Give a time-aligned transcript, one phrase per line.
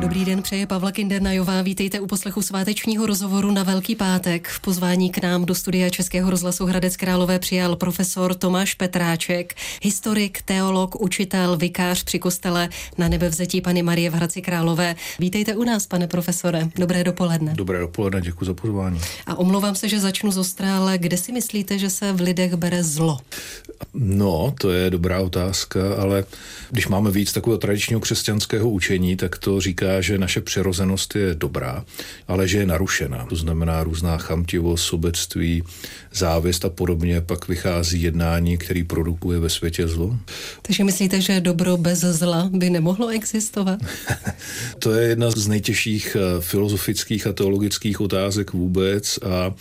[0.00, 1.62] Dobrý den, přeje Pavla Kindernajová.
[1.62, 4.48] Vítejte u poslechu svátečního rozhovoru na Velký pátek.
[4.48, 10.42] V pozvání k nám do studia Českého rozhlasu Hradec Králové přijal profesor Tomáš Petráček, historik,
[10.42, 12.68] teolog, učitel, vikář při kostele
[12.98, 14.96] na nebevzetí Pany Marie v Hradci Králové.
[15.18, 16.68] Vítejte u nás, pane profesore.
[16.78, 17.54] Dobré dopoledne.
[17.54, 19.00] Dobré dopoledne, děkuji za pozvání.
[19.26, 22.54] A omlouvám se, že začnu z Ostra, ale kde si myslíte, že se v lidech
[22.54, 23.18] bere zlo?
[23.94, 26.24] No, to je dobrá otázka, ale
[26.70, 31.84] když máme víc takového tradičního křesťanského učení, tak to říká, že naše přirozenost je dobrá,
[32.28, 33.26] ale že je narušena.
[33.28, 35.62] To znamená různá chamtivost, sobectví,
[36.12, 40.18] závist a podobně, pak vychází jednání, který produkuje ve světě zlo.
[40.62, 43.78] Takže myslíte, že dobro bez zla by nemohlo existovat?
[44.78, 49.54] to je jedna z nejtěžších eh, filozofických a teologických otázek vůbec a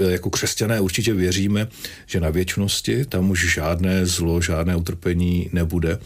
[0.00, 1.68] eh, jako křesťané určitě věříme,
[2.06, 5.98] že na věčnosti tam už žádné zlo, žádné utrpení nebude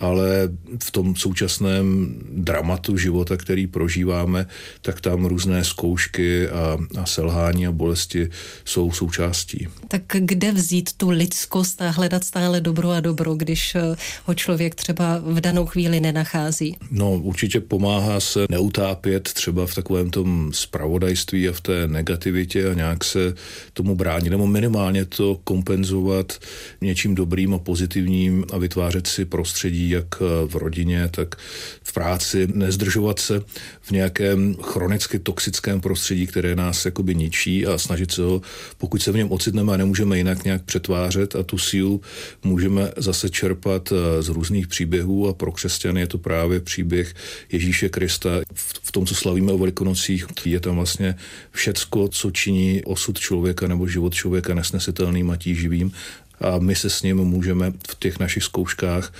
[0.00, 0.48] ale
[0.82, 4.46] v tom současném dramatu života, který prožíváme,
[4.82, 8.30] tak tam různé zkoušky a, a selhání a bolesti
[8.64, 9.68] jsou součástí.
[9.88, 14.74] Tak kde vzít tu lidskost a hledat stále dobro a dobro, když eh, ho člověk
[14.74, 16.76] třeba v danou chvíli nenachází?
[16.90, 22.74] No, určitě pomáhá se neutápět třeba v takovém tom spravodajství a v té negativitě a
[22.74, 23.34] nějak se
[23.72, 26.38] tomu bránit, nebo minimálně to kompenzovat
[26.80, 31.34] něčím dobrým a pozitivním a vytvářet si prostředí, jak eh, v rodině, tak
[31.82, 33.42] v práci, nezdržovat se
[33.80, 38.42] v nějakém chronicky toxickém prostředí, které nás jakoby ničí a snažit se ho,
[38.78, 42.00] pokud se v něm ocitneme a nemůžeme jinak nějak přetvářet a tu sílu
[42.44, 47.14] můžeme zase čerpat eh, z různých příběhů a pro křesťany je to právě příběh
[47.52, 48.30] Ježíše Krista.
[48.54, 51.14] V tom, co slavíme o Velikonocích, je tam vlastně
[51.50, 55.92] všecko, co činí osud člověka nebo život člověka nesnesitelným a tíživým
[56.40, 59.12] a my se s ním můžeme v těch našich zkouškách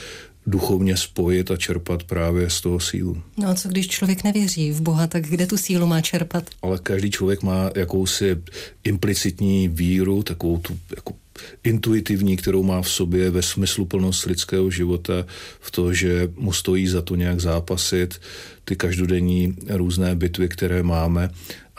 [0.50, 3.22] duchovně spojit a čerpat právě z toho sílu.
[3.38, 6.50] No a co když člověk nevěří v Boha, tak kde tu sílu má čerpat?
[6.62, 8.36] Ale každý člověk má jakousi
[8.84, 11.14] implicitní víru, takovou tu jako
[11.64, 15.26] intuitivní, kterou má v sobě ve smyslu plnost lidského života,
[15.60, 18.20] v to, že mu stojí za to nějak zápasit,
[18.64, 21.30] ty každodenní různé bitvy, které máme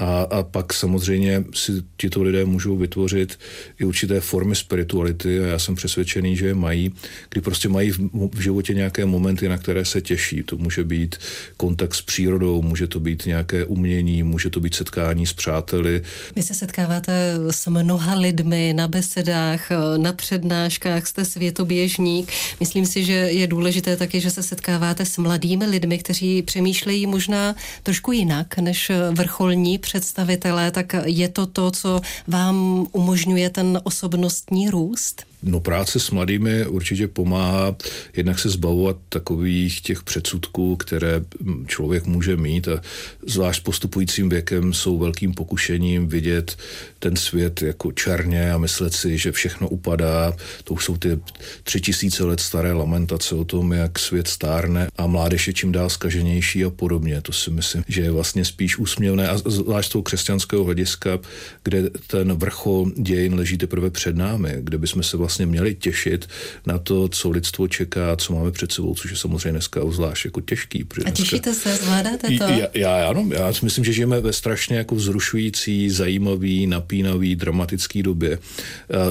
[0.01, 3.39] a, a pak samozřejmě si tito lidé můžou vytvořit
[3.79, 6.94] i určité formy spirituality a já jsem přesvědčený, že je mají,
[7.29, 8.00] kdy prostě mají v,
[8.34, 10.44] v životě nějaké momenty, na které se těší.
[10.44, 11.16] To může být
[11.57, 16.01] kontakt s přírodou, může to být nějaké umění, může to být setkání s přáteli.
[16.35, 22.31] Vy se setkáváte s mnoha lidmi na besedách, na přednáškách, jste světoběžník.
[22.59, 27.56] Myslím si, že je důležité taky, že se setkáváte s mladými lidmi, kteří přemýšlejí možná
[27.84, 35.30] trošku jinak než vrcholní představitelé, tak je to to, co vám umožňuje ten osobnostní růst?
[35.44, 37.75] No práce s mladými určitě pomáhá
[38.16, 41.22] jednak se zbavovat takových těch předsudků, které
[41.68, 42.81] člověk může mít a
[43.28, 46.57] zvlášť postupujícím věkem jsou velkým pokušením vidět
[47.00, 50.34] ten svět jako černě a myslet si, že všechno upadá.
[50.63, 51.19] To už jsou ty
[51.63, 55.90] tři tisíce let staré lamentace o tom, jak svět stárne a mládež je čím dál
[55.90, 57.22] skaženější a podobně.
[57.22, 61.19] To si myslím, že je vlastně spíš úsměvné a zvlášť z toho křesťanského hlediska,
[61.63, 66.29] kde ten vrchol dějin leží teprve před námi, kde bychom se vlastně vlastně měli těšit
[66.65, 70.41] na to, co lidstvo čeká, co máme před sebou, což je samozřejmě dneska zvlášť jako
[70.41, 70.85] těžký.
[71.05, 72.43] A těšíte se, zvládáte to?
[72.43, 78.03] Já, já, ano, já si myslím, že žijeme ve strašně jako vzrušující, zajímavý, napínavý, dramatický
[78.03, 78.39] době.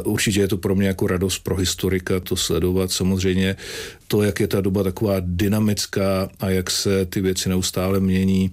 [0.04, 2.92] Určitě je to pro mě jako radost pro historika to sledovat.
[2.92, 3.56] Samozřejmě
[4.08, 8.52] to, jak je ta doba taková dynamická a jak se ty věci neustále mění,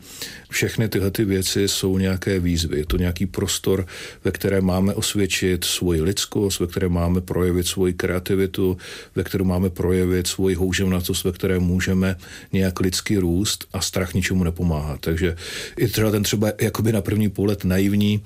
[0.50, 2.78] všechny tyhle ty věci jsou nějaké výzvy.
[2.78, 3.86] Je to nějaký prostor,
[4.24, 8.78] ve kterém máme osvědčit svoji lidskost, ve kterém máme projevit svoji kreativitu,
[9.16, 12.16] ve kterém máme projevit svoji houževnatost, ve které můžeme
[12.54, 14.98] nějak lidsky růst a strach ničemu nepomáhá.
[14.98, 15.36] Takže
[15.78, 18.24] i třeba ten třeba jakoby na první pohled naivní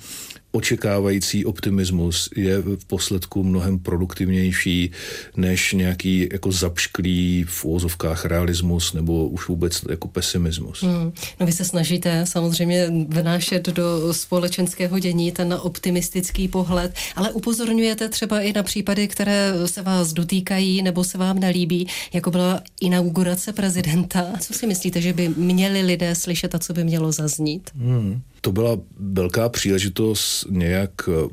[0.52, 4.92] očekávající optimismus je v posledku mnohem produktivnější
[5.38, 10.84] než nějaký jako zapšklý v úvozovkách realismus nebo už vůbec jako pesimismus.
[10.84, 11.12] Hmm.
[11.40, 18.42] No vy se snažíte samozřejmě vnášet do společenského dění ten optimistický pohled, ale upozorňujete třeba
[18.42, 24.34] i na případy, které se vás dotýkají nebo se vám nelíbí, jako byla inaugurace prezidenta.
[24.40, 27.70] Co si myslíte, že by měli lidé slyšet a co by mělo zaznít?
[27.76, 28.22] Hmm.
[28.42, 31.30] To byla velká příležitost nějak eh,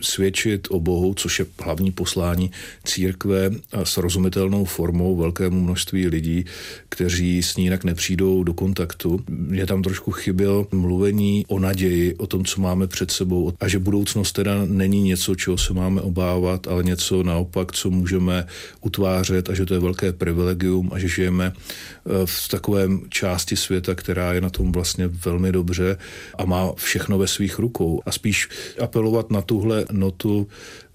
[0.00, 2.50] svědčit o Bohu, což je hlavní poslání
[2.84, 6.44] církve a srozumitelnou formou velkému množství lidí,
[6.88, 9.20] kteří s ní jinak nepřijdou do kontaktu.
[9.28, 13.78] Mě tam trošku chyběl mluvení o naději, o tom, co máme před sebou a že
[13.78, 18.46] budoucnost teda není něco, čeho se máme obávat, ale něco naopak, co můžeme
[18.80, 23.94] utvářet a že to je velké privilegium a že žijeme eh, v takovém části světa,
[23.94, 25.96] která je na tom vlastně velmi dobře
[26.42, 28.02] a má všechno ve svých rukou.
[28.06, 28.48] A spíš
[28.80, 30.48] apelovat na tuhle notu,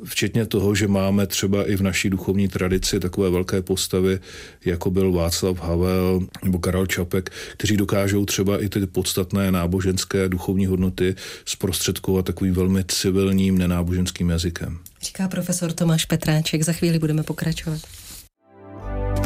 [0.04, 4.20] včetně toho, že máme třeba i v naší duchovní tradici takové velké postavy,
[4.66, 10.66] jako byl Václav Havel nebo Karel Čapek, kteří dokážou třeba i ty podstatné náboženské duchovní
[10.66, 11.16] hodnoty
[11.46, 14.80] zprostředkovat takovým velmi civilním nenáboženským jazykem.
[15.02, 16.64] Říká profesor Tomáš Petráček.
[16.64, 17.80] Za chvíli budeme pokračovat.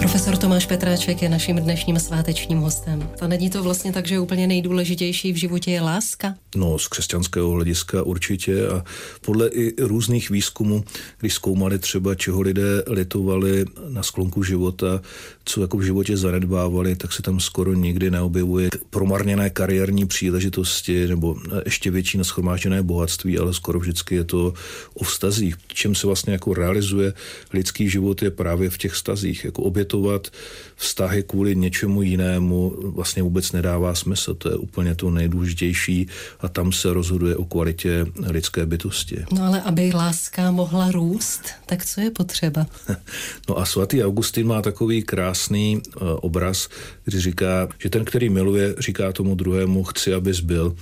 [0.01, 3.09] Profesor Tomáš Petráček je naším dnešním svátečním hostem.
[3.21, 6.35] A není to vlastně tak, že úplně nejdůležitější v životě je láska?
[6.55, 8.83] No, z křesťanského hlediska určitě a
[9.21, 10.83] podle i různých výzkumů,
[11.19, 15.01] když zkoumali třeba, čeho lidé litovali na sklonku života,
[15.45, 21.35] co jako v životě zanedbávali, tak se tam skoro nikdy neobjevuje promarněné kariérní příležitosti nebo
[21.65, 24.53] ještě větší naschromážděné bohatství, ale skoro vždycky je to
[24.93, 25.55] o vztazích.
[25.67, 27.13] Čem se vlastně jako realizuje
[27.53, 29.45] lidský život je právě v těch vztazích.
[29.45, 29.61] Jako
[29.91, 30.27] obětovat
[30.75, 34.33] vztahy kvůli něčemu jinému vlastně vůbec nedává smysl.
[34.35, 36.07] To je úplně to nejdůležitější
[36.39, 39.25] a tam se rozhoduje o kvalitě lidské bytosti.
[39.31, 42.65] No ale aby láska mohla růst, tak co je potřeba?
[43.49, 46.69] no a svatý Augustin má takový krásný uh, obraz,
[47.05, 50.75] kdy říká, že ten, který miluje, říká tomu druhému, chci, abys byl.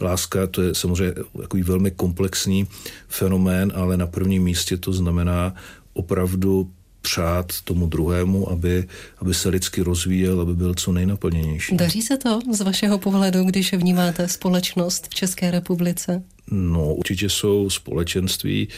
[0.00, 2.66] Láska to je samozřejmě takový velmi komplexní
[3.08, 5.54] fenomén, ale na prvním místě to znamená
[5.94, 6.70] opravdu
[7.04, 11.76] přát tomu druhému, aby, aby se lidsky rozvíjel, aby byl co nejnaplněnější.
[11.76, 16.22] Daří se to z vašeho pohledu, když vnímáte společnost v České republice?
[16.50, 18.68] No, určitě jsou společenství,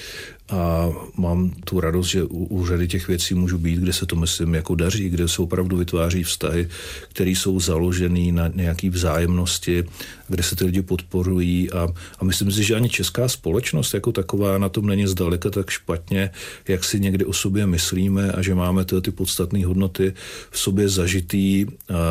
[0.49, 4.17] a mám tu radost, že u, u řady těch věcí můžu být, kde se to
[4.17, 6.69] myslím jako daří, kde se opravdu vytváří vztahy,
[7.09, 9.85] které jsou založené na nějaké vzájemnosti,
[10.29, 11.71] kde se ty lidi podporují.
[11.71, 15.71] A, a myslím si, že ani česká společnost jako taková na tom není zdaleka tak
[15.71, 16.31] špatně,
[16.69, 20.15] jak si někdy o sobě myslíme a že máme tyhle ty podstatné hodnoty
[20.51, 21.67] v sobě zažitý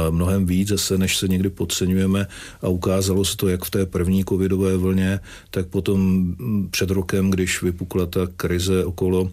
[0.09, 2.27] mnohem víc zase, než se někdy podceňujeme.
[2.61, 5.19] A ukázalo se to jak v té první covidové vlně,
[5.55, 6.25] tak potom
[6.69, 9.31] před rokem, když vypukla ta krize okolo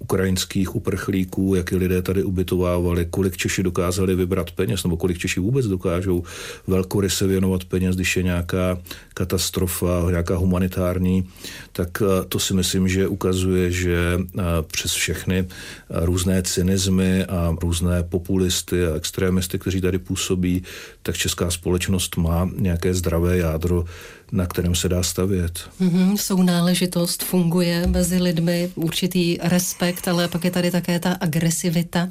[0.00, 5.66] ukrajinských uprchlíků, jak lidé tady ubytovávali, kolik Češi dokázali vybrat peněz, nebo kolik Češi vůbec
[5.66, 6.22] dokážou
[6.66, 8.78] velkoryse věnovat peněz, když je nějaká
[9.14, 11.28] katastrofa, nějaká humanitární,
[11.72, 15.46] tak eh, to si myslím, že ukazuje, že eh, přes všechny eh,
[15.90, 20.62] různé cynizmy a různé populisty a extrémisty, kteří tady působí,
[21.02, 23.84] tak česká společnost má nějaké zdravé jádro,
[24.32, 25.60] na kterém se dá stavět.
[25.80, 32.08] Mm-hmm, sounáležitost funguje mezi lidmi, určitý respekt, ale pak je tady také ta agresivita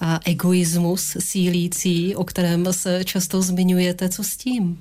[0.00, 4.08] a egoismus sílící, o kterém se často zmiňujete.
[4.08, 4.78] Co s tím?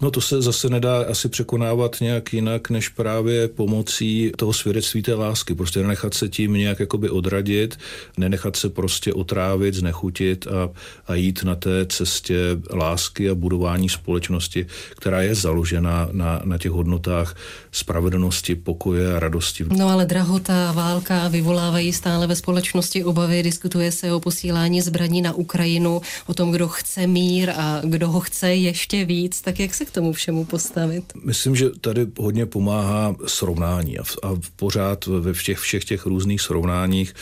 [0.00, 5.14] No to se zase nedá asi překonávat nějak jinak, než právě pomocí toho svědectví té
[5.14, 5.54] lásky.
[5.54, 7.78] Prostě nenechat se tím nějak jakoby odradit,
[8.16, 10.70] nenechat se prostě otrávit, znechutit a,
[11.06, 12.36] a jít na té cestě
[12.72, 17.36] lásky a budování společnosti, která je založena na, na těch hodnotách
[17.72, 19.64] spravedlnosti, pokoje a radosti.
[19.76, 23.42] No ale drahota válka vyvolávají stále ve společnosti obavy.
[23.42, 28.20] Diskutuje se o posílání zbraní na Ukrajinu, o tom, kdo chce mír a kdo ho
[28.20, 29.40] chce ještě víc.
[29.46, 31.12] Tak jak se k tomu všemu postavit?
[31.24, 36.40] Myslím, že tady hodně pomáhá srovnání a, v, a pořád ve všech, všech těch různých
[36.40, 37.14] srovnáních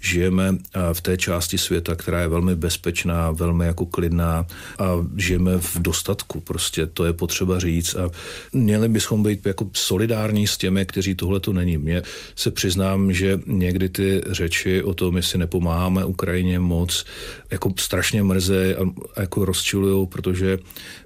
[0.00, 0.56] žijeme
[0.92, 4.46] v té části světa, která je velmi bezpečná, velmi jako klidná
[4.78, 6.40] a žijeme v dostatku.
[6.40, 8.10] Prostě to je potřeba říct a
[8.52, 11.78] měli bychom být jako solidární s těmi, kteří tohle to není.
[11.78, 12.02] Mně
[12.36, 17.04] se přiznám, že někdy ty řeči o tom, jestli nepomáháme Ukrajině moc,
[17.50, 18.80] jako strašně mrze a,
[19.20, 20.58] jako rozčilují, protože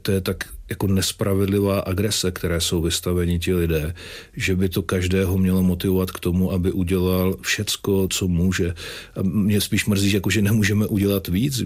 [0.02, 3.94] to je tak jako nespravedlivá agrese, které jsou vystaveni ti lidé,
[4.37, 8.75] že by to každého mělo motivovat k tomu, aby udělal všecko, co může.
[9.16, 11.62] A mě spíš mrzí, jako, že nemůžeme udělat víc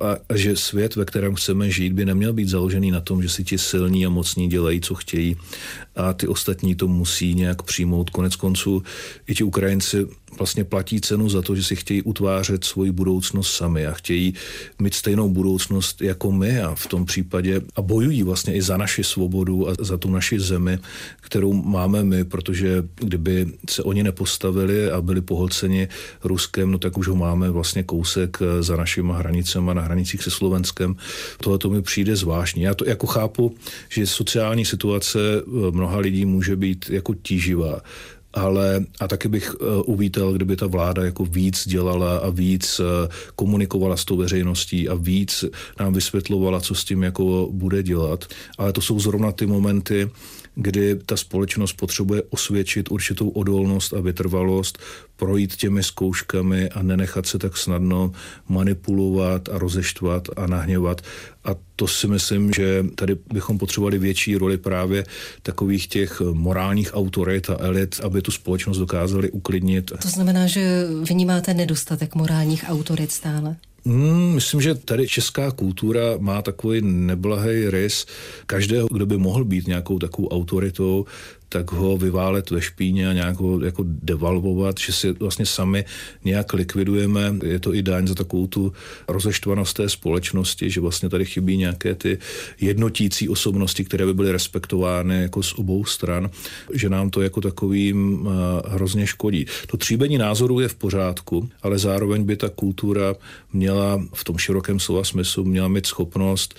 [0.00, 3.28] a, a že svět, ve kterém chceme žít, by neměl být založený na tom, že
[3.28, 5.36] si ti silní a mocní dělají, co chtějí
[5.96, 8.10] a ty ostatní to musí nějak přijmout.
[8.10, 8.82] Konec konců
[9.26, 10.06] i ti Ukrajinci
[10.38, 14.34] vlastně platí cenu za to, že si chtějí utvářet svoji budoucnost sami a chtějí
[14.78, 19.04] mít stejnou budoucnost jako my a v tom případě a bojují vlastně i za naši
[19.04, 20.78] svobodu a za tu naši zemi,
[21.20, 25.88] kterou máme my, protože kdyby se oni nepostavili a byli pohlceni
[26.24, 30.96] Ruskem, no tak už ho máme vlastně kousek za našimi hranicemi na hranicích se Slovenskem.
[31.40, 32.62] Tohle to mi přijde zvláštní.
[32.62, 33.54] Já to jako chápu,
[33.88, 35.18] že sociální situace
[35.70, 37.80] mnoha lidí může být jako tíživá
[38.34, 42.86] ale a taky bych uh, uvítal, kdyby ta vláda jako víc dělala a víc uh,
[43.36, 45.44] komunikovala s tou veřejností a víc
[45.80, 48.24] nám vysvětlovala, co s tím jako bude dělat.
[48.58, 50.10] Ale to jsou zrovna ty momenty,
[50.60, 54.78] kdy ta společnost potřebuje osvědčit určitou odolnost a vytrvalost,
[55.16, 58.12] projít těmi zkouškami a nenechat se tak snadno
[58.48, 61.00] manipulovat a rozeštvat a nahněvat.
[61.44, 65.04] A to si myslím, že tady bychom potřebovali větší roli právě
[65.42, 69.92] takových těch morálních autorit a elit, aby tu společnost dokázali uklidnit.
[70.02, 73.56] To znamená, že vnímáte nedostatek morálních autorit stále?
[73.88, 78.06] Hmm, myslím, že tady česká kultura má takový neblahý rys.
[78.46, 81.06] Každého, kdo by mohl být nějakou takovou autoritou,
[81.48, 85.84] tak ho vyválet ve špíně a nějak ho jako devalvovat, že si vlastně sami
[86.24, 87.34] nějak likvidujeme.
[87.44, 88.72] Je to i daň za takovou tu
[89.08, 92.18] rozeštvanost té společnosti, že vlastně tady chybí nějaké ty
[92.60, 96.30] jednotící osobnosti, které by byly respektovány jako z obou stran,
[96.74, 98.28] že nám to jako takovým
[98.68, 99.46] hrozně škodí.
[99.66, 103.14] To tříbení názorů je v pořádku, ale zároveň by ta kultura
[103.52, 106.54] měla v tom širokém slova smyslu měla mít schopnost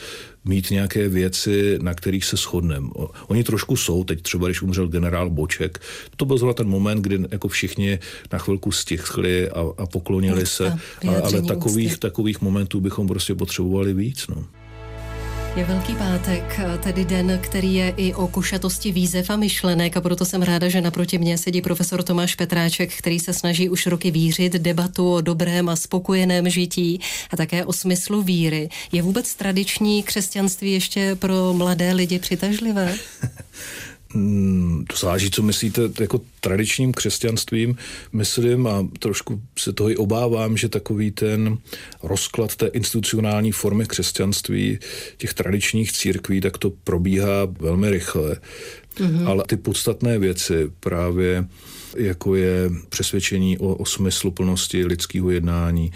[0.50, 2.90] mít nějaké věci, na kterých se shodneme.
[3.28, 5.80] Oni trošku jsou, teď třeba, když umřel generál Boček,
[6.16, 8.00] to byl zrovna ten moment, kdy jako všichni
[8.34, 10.78] na chvilku stichli a, a poklonili se,
[11.08, 14.28] ale, ale takových, takových momentů bychom prostě potřebovali víc.
[14.28, 14.46] No.
[15.60, 20.26] Je Velký pátek, tedy den, který je i o košatosti výzev a myšlenek a proto
[20.26, 24.54] jsem ráda, že naproti mě sedí profesor Tomáš Petráček, který se snaží už roky vířit
[24.54, 27.02] debatu o dobrém a spokojeném žití
[27.32, 28.70] a také o smyslu víry.
[28.92, 32.96] Je vůbec tradiční křesťanství ještě pro mladé lidi přitažlivé?
[34.14, 37.78] Hmm, to záleží, co myslíte jako tradičním křesťanstvím.
[38.14, 41.58] Myslím a trošku se toho i obávám, že takový ten
[42.04, 44.80] rozklad té institucionální formy křesťanství,
[45.18, 48.38] těch tradičních církví, tak to probíhá velmi rychle.
[48.96, 49.28] Mm-hmm.
[49.28, 51.48] Ale ty podstatné věci právě
[51.98, 55.92] jako je přesvědčení o, o smysluplnosti lidského jednání,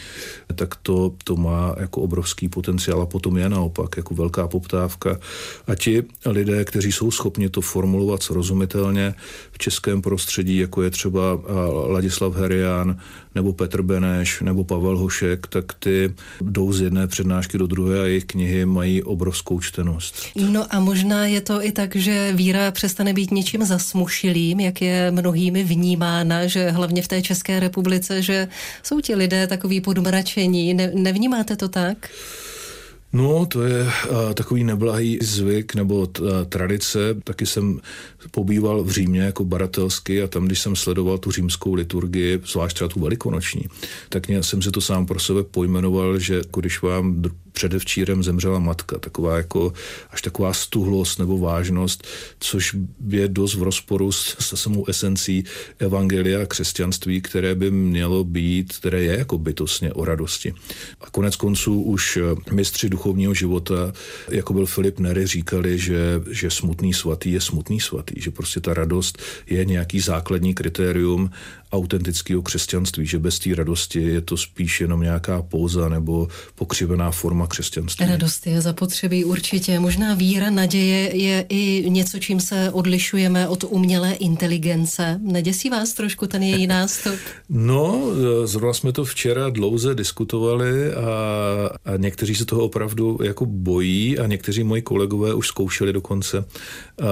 [0.56, 5.20] tak to, to má jako obrovský potenciál a potom je naopak jako velká poptávka.
[5.68, 9.14] A ti lidé, kteří jsou schopni to formulovat srozumitelně
[9.52, 11.42] v českém prostředí, jako je třeba
[11.88, 12.98] Ladislav Herian,
[13.36, 18.06] nebo Petr Beneš, nebo Pavel Hošek, tak ty jdou z jedné přednášky do druhé a
[18.06, 20.16] jejich knihy mají obrovskou čtenost.
[20.52, 25.12] No a možná je to i tak, že víra přestane být něčím zasmušilým, jak je
[25.12, 25.83] mnohými vnímána,
[26.50, 28.48] že hlavně v té České republice, že
[28.84, 30.74] jsou ti lidé takový podmračení.
[30.74, 32.10] Ne, nevnímáte to tak?
[33.14, 37.00] No, to je uh, takový neblahý zvyk nebo t, uh, tradice.
[37.24, 37.80] Taky jsem
[38.32, 42.88] pobýval v Římě jako baratelsky a tam, když jsem sledoval tu římskou liturgii, zvlášť třeba
[42.88, 43.62] tu velikonoční,
[44.10, 47.22] tak jsem si to sám pro sebe pojmenoval, že když vám
[47.54, 49.74] předevčírem zemřela matka, taková jako
[50.10, 52.08] až taková stuhlost nebo vážnost,
[52.40, 52.76] což
[53.10, 55.44] je dost v rozporu s, se samou esencí
[55.80, 60.54] evangelia a křesťanství, které by mělo být, které je jako bytostně o radosti.
[61.02, 62.20] A konec konců už
[62.52, 63.94] mistři duchovního života,
[64.32, 68.74] jako byl Filip Nery, říkali, že, že smutný svatý je smutný svatý, že prostě ta
[68.74, 71.30] radost je nějaký základní kritérium
[71.74, 77.48] autentického křesťanství, že bez té radosti je to spíš jenom nějaká pouza nebo pokřivená forma
[77.48, 78.06] křesťanství.
[78.06, 79.80] Radost je zapotřebí určitě.
[79.80, 85.20] Možná víra, naděje je i něco, čím se odlišujeme od umělé inteligence.
[85.24, 87.20] Neděsí vás trošku ten její nástup?
[87.50, 88.02] no,
[88.46, 91.04] zrovna jsme to včera dlouze diskutovali a,
[91.86, 96.46] a někteří se toho opravdu jako bojí a někteří moji kolegové už zkoušeli dokonce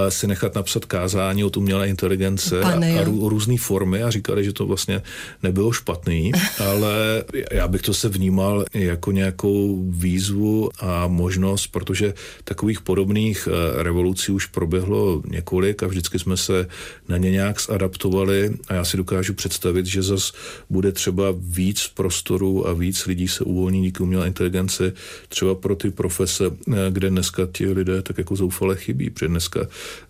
[0.08, 4.44] si nechat napsat kázání od umělé inteligence Pane, a, a rů, různé formy a říkali,
[4.44, 5.02] že že to vlastně
[5.42, 12.80] nebylo špatný, ale já bych to se vnímal jako nějakou výzvu a možnost, protože takových
[12.80, 16.68] podobných eh, revolucí už proběhlo několik a vždycky jsme se
[17.08, 20.32] na ně nějak zadaptovali a já si dokážu představit, že zas
[20.70, 24.92] bude třeba víc prostoru a víc lidí se uvolní díky umělé inteligenci
[25.28, 29.60] třeba pro ty profese, eh, kde dneska ti lidé tak jako zoufale chybí, protože dneska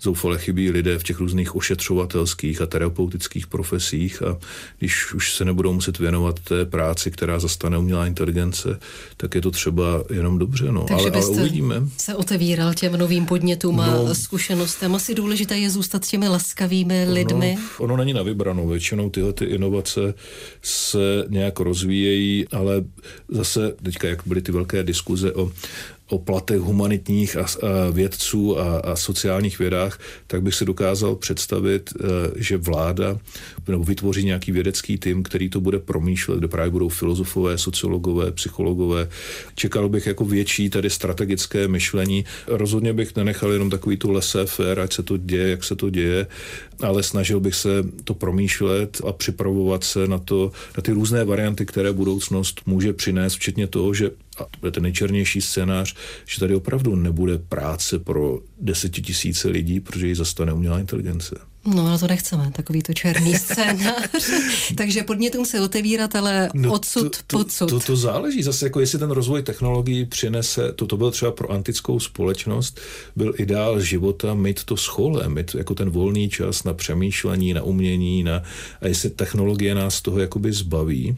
[0.01, 4.39] zoufale chybí lidé v těch různých ošetřovatelských a terapeutických profesích a a
[4.79, 8.79] když už se nebudou muset věnovat té práci, která zastane umělá inteligence,
[9.17, 10.73] tak je to třeba jenom dobře.
[10.73, 10.85] No.
[10.89, 11.83] Takže ale, ale uvidíme.
[11.97, 14.95] se otevíral těm novým podnětům a no, zkušenostem.
[14.95, 17.59] Asi důležité je zůstat s těmi laskavými lidmi.
[17.79, 18.69] Ono, ono není na vybranou.
[18.69, 20.15] Většinou tyhle ty inovace
[20.63, 22.85] se nějak rozvíjejí, ale
[23.29, 25.53] zase teďka, jak byly ty velké diskuze o
[26.07, 27.47] o platech humanitních a, a
[27.91, 32.05] vědců a, a sociálních vědách, tak bych se dokázal představit, e,
[32.37, 33.19] že vláda
[33.69, 39.09] nebo vytvoří nějaký vědecký tým, který to bude promýšlet, kde právě budou filozofové, sociologové, psychologové.
[39.55, 42.25] Čekal bych jako větší tady strategické myšlení.
[42.47, 46.27] Rozhodně bych nenechal jenom takový tu laissez-faire, ať se to děje, jak se to děje,
[46.85, 47.69] ale snažil bych se
[48.05, 53.35] to promýšlet a připravovat se na to, na ty různé varianty, které budoucnost může přinést,
[53.35, 55.95] včetně toho, že a to bude ten nejčernější scénář,
[56.27, 61.52] že tady opravdu nebude práce pro desetitisíce lidí, protože ji zastane umělá inteligence.
[61.65, 64.31] No, ale to nechceme, takový to černý scénář.
[64.77, 67.69] Takže podnětům se otevírat, ale no odsud, to, to, podsud.
[67.69, 71.51] To, to záleží zase, jako jestli ten rozvoj technologií přinese, to, to byl třeba pro
[71.51, 72.81] antickou společnost,
[73.17, 78.23] byl ideál života mít to schole, mít jako ten volný čas na přemýšlení, na umění,
[78.23, 78.43] na,
[78.81, 81.17] a jestli technologie nás toho jakoby zbaví,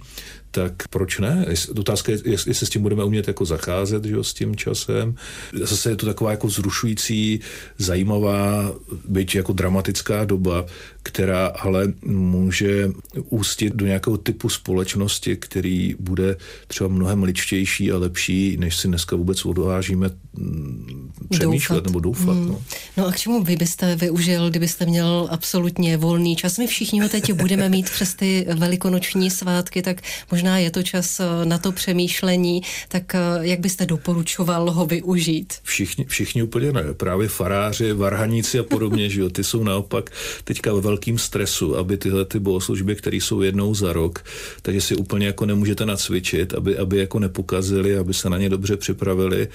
[0.54, 1.46] tak proč ne?
[1.78, 5.14] Otázka je, jestli se s tím budeme umět jako zacházet, že jo, s tím časem.
[5.62, 7.40] Zase je to taková jako zrušující,
[7.78, 8.72] zajímavá,
[9.08, 10.66] byť jako dramatická doba,
[11.04, 12.90] která ale může
[13.28, 19.16] ústit do nějakého typu společnosti, který bude třeba mnohem ličtější a lepší, než si dneska
[19.16, 21.86] vůbec odvážíme mm, přemýšlet doufat.
[21.86, 22.36] nebo doufat.
[22.36, 22.48] Hmm.
[22.48, 22.62] No.
[22.96, 26.58] no a k čemu vy byste využil, kdybyste měl absolutně volný čas?
[26.58, 31.20] My všichni ho teď budeme mít přes ty velikonoční svátky, tak možná je to čas
[31.20, 35.54] eh, na to přemýšlení, tak eh, jak byste doporučoval ho využít?
[35.62, 36.82] Všichni, všichni úplně ne.
[36.94, 40.10] Právě faráři, varhaníci a podobně, že jo, ty jsou naopak
[40.44, 44.22] teďka ve velkým stresu, aby tyhle ty bohoslužby, které jsou jednou za rok,
[44.62, 48.76] takže si úplně jako nemůžete nacvičit, aby, aby jako nepokazili, aby se na ně dobře
[48.76, 49.48] připravili,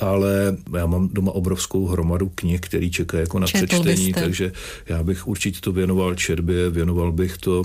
[0.00, 4.20] ale já mám doma obrovskou hromadu knih, který čeká jako na Četl přečtení, byste.
[4.20, 4.52] takže
[4.88, 7.64] já bych určitě to věnoval četbě, věnoval bych to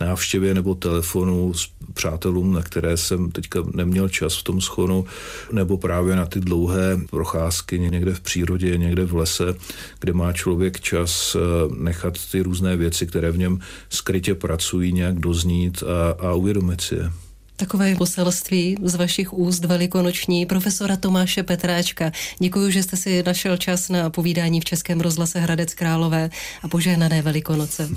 [0.00, 5.06] návštěvě nebo telefonu s přátelům, na které jsem teďka neměl čas v tom schonu,
[5.52, 9.54] nebo právě na ty dlouhé procházky někde v přírodě, někde v lese,
[10.00, 15.18] kde má člověk čas eh, nechat ty různé věci, které v něm skrytě pracují, nějak
[15.18, 17.10] doznít a, a uvědomit si je.
[17.56, 22.12] Takové poselství z vašich úst velikonoční profesora Tomáše Petráčka.
[22.38, 26.30] Děkuji, že jste si našel čas na povídání v Českém rozhlase Hradec Králové
[26.62, 27.88] a požehnané velikonoce.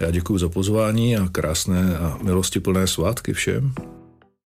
[0.00, 3.74] Já děkuji za pozvání a krásné a milostiplné svátky všem.